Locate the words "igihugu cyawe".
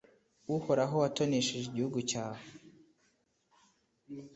1.67-2.43